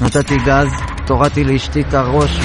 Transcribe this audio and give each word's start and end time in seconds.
נתתי 0.00 0.36
גז, 0.46 0.68
תורדתי 1.06 1.44
לאשתי 1.44 1.80
את 1.80 1.94
הראש, 1.94 2.38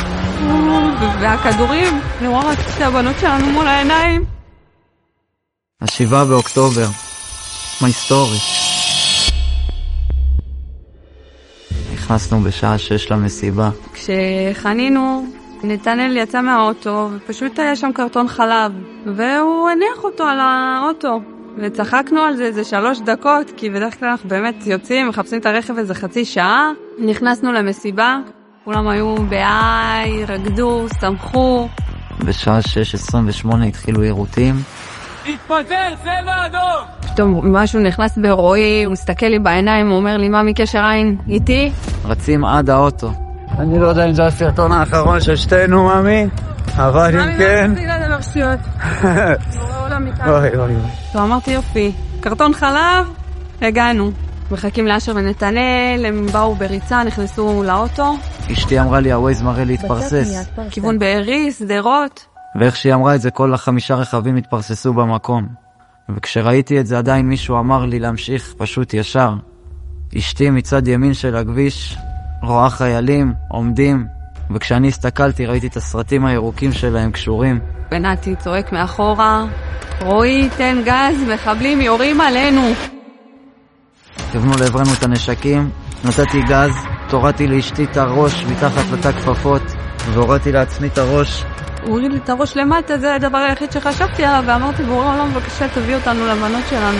והכדורים, 1.21 1.99
אני 2.19 2.27
רואה 2.27 2.51
רק 2.51 2.57
את 2.59 2.81
הבנות 2.81 3.15
שלנו 3.19 3.45
מול 3.45 3.67
העיניים. 3.67 4.23
השבעה 5.81 6.25
באוקטובר. 6.25 6.85
מההיסטורי. 7.81 8.37
נכנסנו 11.93 12.39
בשעה 12.39 12.77
שש 12.77 13.11
למסיבה. 13.11 13.69
כשחנינו, 13.93 15.25
נתנאל 15.63 16.17
יצא 16.17 16.41
מהאוטו, 16.41 17.09
ופשוט 17.11 17.59
היה 17.59 17.75
שם 17.75 17.91
קרטון 17.93 18.27
חלב, 18.27 18.71
והוא 19.05 19.69
הניח 19.69 20.03
אותו 20.03 20.23
על 20.23 20.39
האוטו. 20.39 21.21
וצחקנו 21.57 22.21
על 22.21 22.35
זה 22.35 22.43
איזה 22.43 22.63
שלוש 22.63 22.99
דקות, 22.99 23.51
כי 23.57 23.69
בדרך 23.69 23.99
כלל 23.99 24.09
אנחנו 24.09 24.29
באמת 24.29 24.67
יוצאים, 24.67 25.07
מחפשים 25.07 25.39
את 25.39 25.45
הרכב 25.45 25.77
איזה 25.77 25.93
חצי 25.93 26.25
שעה. 26.25 26.71
נכנסנו 26.99 27.51
למסיבה, 27.51 28.17
כולם 28.65 28.87
היו 28.87 29.15
בהיי, 29.29 30.25
רקדו, 30.25 30.85
שמחו. 31.01 31.67
בשעה 32.19 32.59
6.28 32.59 33.63
התחילו 33.67 34.01
עירותים. 34.01 34.55
התפטר, 35.25 35.95
צבע 36.03 36.45
אדום! 36.45 37.09
פתאום 37.13 37.55
משהו 37.55 37.79
נכנס 37.79 38.17
ברועי, 38.17 38.83
הוא 38.83 38.91
מסתכל 38.91 39.25
לי 39.25 39.39
בעיניים, 39.39 39.89
הוא 39.89 39.97
אומר 39.97 40.17
לי, 40.17 40.29
מה 40.29 40.43
מקשר 40.43 40.85
עין? 40.85 41.17
איתי? 41.29 41.71
רצים 42.05 42.45
עד 42.45 42.69
האוטו. 42.69 43.11
אני 43.59 43.79
לא 43.79 43.87
יודע 43.87 44.05
אם 44.05 44.13
זה 44.13 44.25
הסרטון 44.25 44.71
האחרון 44.71 45.21
של 45.21 45.35
שתינו, 45.35 45.89
ממי, 45.89 46.25
אבל 46.75 47.19
אם 47.19 47.37
כן... 47.37 47.71
אוי 50.25 50.49
אוי 50.49 50.59
אוי. 50.59 50.75
טוב, 51.13 51.21
אמרתי 51.21 51.51
יופי, 51.51 51.91
קרטון 52.19 52.53
חלב, 52.53 53.05
הגענו. 53.61 54.11
מחכים 54.53 54.87
לאשר 54.87 55.11
ונתנאל, 55.15 56.05
הם 56.07 56.25
באו 56.31 56.55
בריצה, 56.55 57.03
נכנסו 57.03 57.63
לאוטו, 57.63 58.15
אשתי 58.51 58.79
אמרה 58.79 58.99
לי, 58.99 59.11
הווייז 59.11 59.41
מראה 59.41 59.63
להתפרסס. 59.63 60.47
כיוון 60.71 60.99
בארי, 60.99 61.51
שדרות. 61.51 62.25
ואיך 62.59 62.75
שהיא 62.75 62.93
אמרה 62.93 63.15
את 63.15 63.21
זה, 63.21 63.31
כל 63.31 63.53
החמישה 63.53 63.95
רכבים 63.95 64.35
התפרססו 64.35 64.93
במקום. 64.93 65.47
וכשראיתי 66.09 66.79
את 66.79 66.85
זה 66.85 66.97
עדיין 66.97 67.25
מישהו 67.25 67.59
אמר 67.59 67.85
לי 67.85 67.99
להמשיך 67.99 68.53
פשוט 68.57 68.93
ישר. 68.93 69.33
אשתי 70.17 70.49
מצד 70.49 70.87
ימין 70.87 71.13
של 71.13 71.35
הכביש 71.35 71.97
רואה 72.43 72.69
חיילים 72.69 73.33
עומדים, 73.47 74.07
וכשאני 74.51 74.87
הסתכלתי 74.87 75.45
ראיתי 75.45 75.67
את 75.67 75.77
הסרטים 75.77 76.25
הירוקים 76.25 76.71
שלהם 76.71 77.11
קשורים. 77.11 77.59
ונתי 77.91 78.35
צועק 78.35 78.71
מאחורה, 78.71 79.45
רועי, 80.01 80.49
תן 80.57 80.81
גז, 80.85 81.29
מחבלים 81.33 81.81
יורים 81.81 82.21
עלינו. 82.21 82.61
כיוונו 84.33 84.53
לעברנו 84.59 84.93
את 84.93 85.03
הנשקים, 85.03 85.69
נתתי 86.03 86.41
גז, 86.41 86.71
תורדתי 87.09 87.47
לאשתי 87.47 87.83
את 87.83 87.97
הראש 87.97 88.45
מתחת 88.45 88.91
לתא 88.91 89.11
כפפות, 89.11 89.61
והורדתי 90.13 90.51
לעצמי 90.51 90.87
את 90.87 90.97
הראש. 90.97 91.43
הוא 91.81 91.89
הוריד 91.89 92.11
לי 92.11 92.17
את 92.17 92.29
הראש 92.29 92.57
למטה, 92.57 92.97
זה 92.97 93.15
הדבר 93.15 93.37
היחיד 93.37 93.71
שחשבתי 93.71 94.25
עליו, 94.25 94.43
ואמרתי, 94.47 94.83
בורא 94.83 95.13
עולם, 95.13 95.33
בבקשה 95.33 95.67
תביא 95.67 95.95
אותנו 95.95 96.27
לבנות 96.27 96.63
שלנו. 96.69 96.99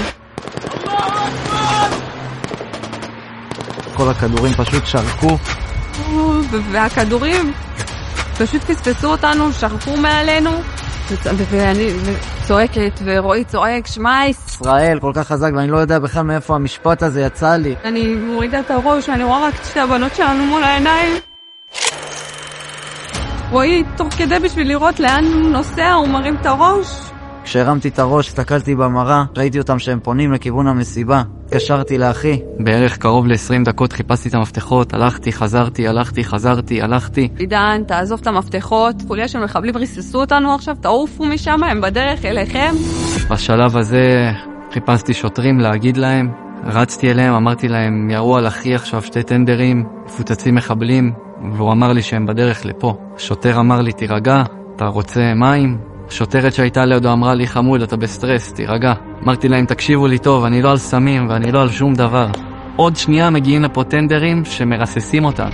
כל 3.94 4.10
הכדורים 4.10 4.54
פשוט 4.54 4.86
שרקו, 4.86 5.38
והכדורים 6.72 7.54
פשוט 8.38 8.64
פספסו 8.64 9.12
אותנו, 9.12 9.54
שרפו 9.54 9.98
מעלינו, 9.98 10.52
ואני 11.50 11.90
צועקת, 12.48 13.00
ורועי 13.04 13.44
צועק, 13.44 13.88
שמייס. 13.88 14.48
ישראל 14.62 15.00
כל 15.00 15.12
כך 15.16 15.28
חזק, 15.28 15.52
ואני 15.56 15.72
לא 15.72 15.78
יודע 15.78 16.00
בכלל 16.00 16.24
מאיפה 16.24 16.56
המשפט 16.56 17.04
הזה 17.04 17.22
יצא 17.22 17.56
לי. 17.56 17.76
אני 17.84 18.16
מורידה 18.16 18.60
את 18.60 18.72
הראש, 18.72 19.10
ואני 19.10 19.24
רואה 19.24 19.48
רק 19.48 19.54
את 19.60 19.66
שתי 19.66 19.80
הבנות 19.80 20.16
שלנו 20.16 20.46
מול 20.46 20.64
העיניים. 20.64 21.16
רועי, 23.52 23.84
תוך 23.98 24.08
כדי 24.18 24.40
בשביל 24.40 24.68
לראות 24.68 25.00
לאן 25.00 25.26
הוא 25.26 25.52
נוסע, 25.52 25.94
הוא 25.94 26.08
מרים 26.08 26.36
את 26.36 26.46
הראש. 26.46 27.13
כשהרמתי 27.44 27.88
את 27.88 28.00
הראש, 28.00 28.28
הסתכלתי 28.28 28.76
במראה, 28.76 29.24
ראיתי 29.38 29.60
אותם 29.60 29.80
שהם 29.80 30.00
פונים 30.04 30.34
לכיוון 30.34 30.68
המסיבה. 30.68 31.24
התקשרתי 31.46 31.98
לאחי. 31.98 32.40
בערך 32.60 32.98
קרוב 32.98 33.28
ל-20 33.28 33.66
דקות 33.66 33.94
חיפשתי 33.94 34.30
את 34.30 34.34
המפתחות, 34.34 34.94
הלכתי, 34.94 35.32
חזרתי, 35.32 35.88
הלכתי, 35.88 36.24
חזרתי, 36.24 36.82
הלכתי. 36.82 37.30
עידן, 37.38 37.82
תעזוב 37.88 38.20
את 38.22 38.28
המפתחות, 38.28 38.96
חוליה 39.08 39.28
של 39.28 39.44
מחבלים 39.44 39.78
ריססו 39.78 40.22
אותנו 40.22 40.56
עכשיו, 40.56 40.76
תעופו 40.82 41.26
משם, 41.26 41.64
הם 41.64 41.82
בדרך 41.82 42.26
אליכם. 42.26 42.74
בשלב 43.30 43.78
הזה 43.78 44.32
חיפשתי 44.74 45.14
שוטרים 45.14 45.60
להגיד 45.60 45.98
להם, 45.98 46.32
רצתי 46.66 47.12
אליהם, 47.12 47.34
אמרתי 47.34 47.68
להם, 47.68 48.10
ירו 48.10 48.38
על 48.38 48.48
אחי 48.48 48.76
עכשיו 48.76 49.02
שתי 49.02 49.24
טנדרים, 49.24 49.86
מפוצצים 50.06 50.56
מחבלים, 50.56 51.14
והוא 51.56 51.72
אמר 51.72 51.94
לי 51.94 52.02
שהם 52.02 52.26
בדרך 52.26 52.66
לפה. 52.66 52.98
שוטר 53.18 53.60
אמר 53.60 53.82
לי, 53.82 53.92
תירגע, 53.92 54.44
אתה 54.76 54.86
רוצה 54.86 55.34
מים? 55.34 55.93
שוטרת 56.10 56.54
שהייתה 56.54 56.86
לידו 56.86 57.12
אמרה 57.12 57.34
לי, 57.34 57.48
חמוד, 57.48 57.82
אתה 57.82 57.98
בסטרס, 57.98 58.54
תירגע. 58.54 58.94
אמרתי 59.24 59.50
להם, 59.50 59.66
תקשיבו 59.66 60.08
לי 60.08 60.20
טוב, 60.20 60.46
אני 60.46 60.62
לא 60.62 60.72
על 60.72 60.78
סמים 60.78 61.30
ואני 61.30 61.52
לא 61.52 61.62
על 61.62 61.70
שום 61.70 61.94
דבר. 61.94 62.28
עוד 62.76 62.96
שנייה 62.96 63.30
מגיעים 63.30 63.64
לפה 63.64 63.84
טנדרים 63.84 64.46
שמרססים 64.46 65.26
אותם. 65.26 65.50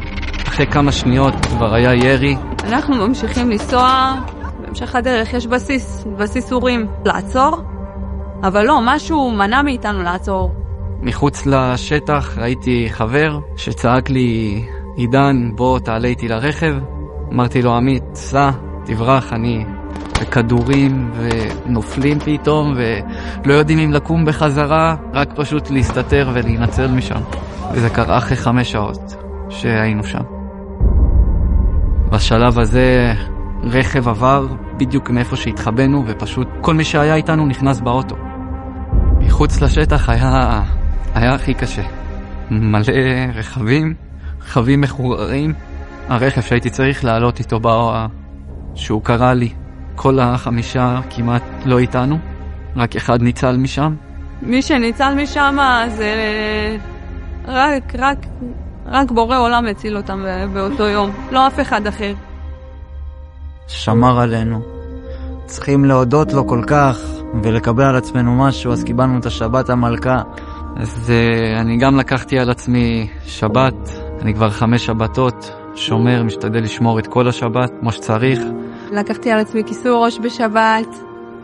אחרי 0.48 0.68
כמה 0.68 0.92
שניות 0.92 1.34
כבר 1.46 1.74
היה 1.74 1.94
ירי, 1.94 2.36
אנחנו 2.64 3.08
ממשיכים 3.08 3.50
לנסוע, 3.50 4.16
בהמשך 4.62 4.96
הדרך 4.96 5.34
יש 5.34 5.48
בסיס, 5.48 6.06
בסיס 6.18 6.52
אורים. 6.52 6.88
לעצור? 7.06 7.58
אבל 8.44 8.66
לא, 8.66 8.80
משהו 8.84 9.32
מנע 9.32 9.62
מאיתנו 9.62 10.04
לעצור. 10.04 10.52
מחוץ 11.02 11.46
לשטח 11.46 12.38
ראיתי 12.38 12.88
חבר 12.90 13.40
שצעק 13.58 14.10
לי, 14.10 14.66
עידן, 14.96 15.52
בוא 15.56 15.80
תעלה 15.80 16.08
איתי 16.08 16.28
לרכב. 16.28 16.76
אמרתי 17.34 17.62
לו, 17.62 17.76
עמית, 17.76 18.04
סע, 18.14 18.50
תברח, 18.86 19.34
אני 19.34 19.66
בכדורים 20.22 21.12
ונופלים 21.18 22.20
פתאום 22.20 22.74
ולא 22.76 23.54
יודעים 23.54 23.80
אם 23.80 23.92
לקום 23.92 24.26
בחזרה, 24.26 24.96
רק 25.14 25.30
פשוט 25.36 25.70
להסתתר 25.70 26.30
ולהינצל 26.34 26.88
משם. 26.88 27.22
וזה 27.74 27.90
קרה 27.90 28.18
אחרי 28.18 28.38
חמש 28.38 28.72
שעות 28.72 29.16
שהיינו 29.50 30.04
שם. 30.04 30.24
בשלב 32.12 32.60
הזה 32.60 33.14
רכב 33.64 34.08
עבר 34.08 34.48
בדיוק 34.78 35.10
מאיפה 35.10 35.36
שהתחבאנו 35.36 36.04
ופשוט 36.08 36.48
כל 36.62 36.74
מי 36.74 36.84
שהיה 36.84 37.16
איתנו 37.16 37.46
נכנס 37.46 37.80
באוטו. 37.80 38.16
מחוץ 39.20 39.62
לשטח 39.62 40.10
היה, 40.10 40.62
היה 41.16 41.34
הכי 41.34 41.54
קשה. 41.54 41.84
מלא 42.52 42.84
רכבים, 43.34 43.94
רכבים 44.42 44.82
מחוררים. 44.82 45.54
הרכב 46.08 46.42
שהייתי 46.42 46.70
צריך 46.70 47.06
לעלות 47.06 47.40
איתו 47.40 47.60
בא... 47.60 48.06
שהוא 48.76 49.02
קרא 49.04 49.34
לי. 49.34 49.50
כל 50.02 50.20
החמישה 50.20 51.00
כמעט 51.10 51.44
לא 51.66 51.80
איתנו, 51.80 52.18
רק 52.76 52.96
אחד 52.96 53.22
ניצל 53.22 53.58
משם. 53.58 53.96
מי 54.42 54.62
שניצל 54.62 55.14
משם 55.24 55.58
זה 55.88 56.16
רק, 57.48 57.84
רק, 58.00 58.18
רק 58.86 59.12
בורא 59.12 59.38
עולם 59.38 59.66
הציל 59.66 59.98
אותם 59.98 60.26
באותו 60.54 60.84
יום, 60.84 61.12
לא 61.32 61.48
אף 61.48 61.60
אחד 61.60 61.88
אחר. 61.88 62.14
שמר 63.68 64.20
עלינו. 64.20 64.62
צריכים 65.46 65.86
להודות 65.86 66.34
לו 66.34 66.48
כל 66.48 66.64
כך 66.68 67.00
ולקבל 67.44 67.84
על 67.84 67.96
עצמנו 67.96 68.36
משהו, 68.36 68.72
אז 68.72 68.84
קיבלנו 68.84 69.20
את 69.20 69.26
השבת 69.26 69.70
המלכה. 69.70 70.22
אז 70.76 71.12
uh, 71.12 71.60
אני 71.60 71.78
גם 71.78 71.98
לקחתי 71.98 72.40
על 72.40 72.50
עצמי 72.50 73.10
שבת, 73.26 73.90
אני 74.22 74.34
כבר 74.34 74.50
חמש 74.50 74.86
שבתות, 74.86 75.52
שומר, 75.76 76.24
משתדל 76.24 76.60
לשמור 76.60 77.00
את 77.00 77.08
כל 77.08 77.28
השבת 77.28 77.72
כמו 77.80 77.92
שצריך. 77.92 78.40
לקחתי 78.92 79.32
על 79.32 79.40
עצמי 79.40 79.64
כיסוי 79.64 79.92
ראש 79.96 80.20
בשבת. 80.20 80.88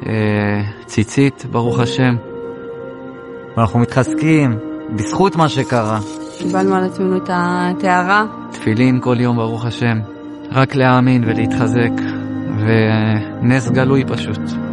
Uh, 0.01 0.05
ציצית, 0.85 1.45
ברוך 1.51 1.79
השם. 1.79 2.15
ואנחנו 3.57 3.79
מתחזקים, 3.79 4.57
בזכות 4.95 5.35
מה 5.35 5.49
שקרה. 5.49 5.99
קיבלנו 6.37 6.75
על 6.75 6.83
עצמנו 6.83 7.17
את 7.17 7.29
הטהרה. 7.33 8.25
תפילין 8.51 8.99
כל 9.01 9.15
יום, 9.19 9.35
ברוך 9.35 9.65
השם. 9.65 9.99
רק 10.51 10.75
להאמין 10.75 11.23
ולהתחזק, 11.23 12.01
ונס 12.59 13.69
גלוי 13.69 14.03
פשוט. 14.07 14.64